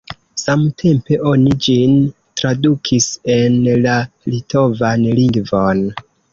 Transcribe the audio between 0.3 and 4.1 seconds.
Samtempe oni ĝin tradukis en la